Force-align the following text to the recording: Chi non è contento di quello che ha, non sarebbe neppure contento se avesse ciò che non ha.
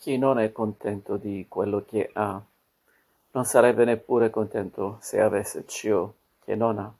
Chi 0.00 0.16
non 0.16 0.38
è 0.38 0.52
contento 0.52 1.16
di 1.16 1.46
quello 1.48 1.84
che 1.84 2.08
ha, 2.12 2.40
non 3.32 3.44
sarebbe 3.44 3.84
neppure 3.84 4.30
contento 4.30 4.96
se 5.00 5.20
avesse 5.20 5.64
ciò 5.66 6.08
che 6.38 6.54
non 6.54 6.78
ha. 6.78 6.97